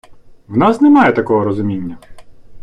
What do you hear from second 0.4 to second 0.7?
В